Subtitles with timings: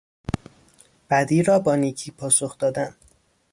[1.09, 2.95] بدی را با نیکی پاسخ دادن